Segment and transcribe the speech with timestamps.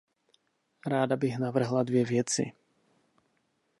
[0.87, 2.51] Ráda bych navrhla dvě věci.